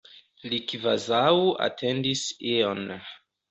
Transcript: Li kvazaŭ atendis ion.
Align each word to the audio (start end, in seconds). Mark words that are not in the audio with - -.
Li 0.53 0.57
kvazaŭ 0.71 1.27
atendis 1.67 2.25
ion. 2.57 2.85